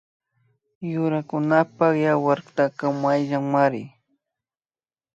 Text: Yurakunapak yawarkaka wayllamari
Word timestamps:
Yurakunapak 0.91 1.93
yawarkaka 2.05 2.85
wayllamari 3.03 3.81